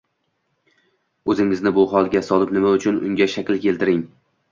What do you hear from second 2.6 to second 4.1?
uchun Unga shak keltirding